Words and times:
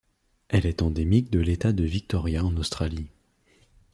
Elle 0.49 0.65
est 0.65 0.81
endémique 0.81 1.29
de 1.29 1.37
l'État 1.37 1.73
de 1.73 1.83
Victoria 1.83 2.43
en 2.43 2.57
Australie. 2.57 3.11